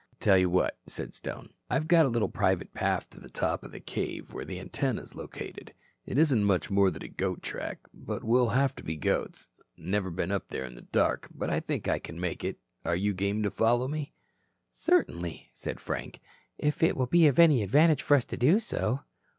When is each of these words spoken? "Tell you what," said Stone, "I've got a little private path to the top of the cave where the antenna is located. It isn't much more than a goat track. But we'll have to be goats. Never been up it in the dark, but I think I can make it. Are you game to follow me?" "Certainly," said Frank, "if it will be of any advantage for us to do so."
"Tell 0.19 0.35
you 0.35 0.49
what," 0.49 0.79
said 0.87 1.13
Stone, 1.13 1.53
"I've 1.69 1.87
got 1.87 2.07
a 2.07 2.09
little 2.09 2.27
private 2.27 2.73
path 2.73 3.07
to 3.11 3.19
the 3.19 3.29
top 3.29 3.63
of 3.63 3.71
the 3.71 3.79
cave 3.79 4.33
where 4.33 4.43
the 4.45 4.59
antenna 4.59 5.03
is 5.03 5.13
located. 5.13 5.75
It 6.07 6.17
isn't 6.17 6.43
much 6.43 6.71
more 6.71 6.89
than 6.89 7.03
a 7.03 7.07
goat 7.07 7.43
track. 7.43 7.77
But 7.93 8.23
we'll 8.23 8.49
have 8.49 8.73
to 8.77 8.83
be 8.83 8.95
goats. 8.95 9.49
Never 9.77 10.09
been 10.09 10.31
up 10.31 10.51
it 10.51 10.63
in 10.63 10.73
the 10.73 10.81
dark, 10.81 11.27
but 11.31 11.51
I 11.51 11.59
think 11.59 11.87
I 11.87 11.99
can 11.99 12.19
make 12.19 12.43
it. 12.43 12.57
Are 12.83 12.95
you 12.95 13.13
game 13.13 13.43
to 13.43 13.51
follow 13.51 13.87
me?" 13.87 14.11
"Certainly," 14.71 15.51
said 15.53 15.79
Frank, 15.79 16.19
"if 16.57 16.81
it 16.81 16.97
will 16.97 17.05
be 17.05 17.27
of 17.27 17.37
any 17.37 17.61
advantage 17.61 18.01
for 18.01 18.17
us 18.17 18.25
to 18.25 18.37
do 18.37 18.59
so." 18.59 19.01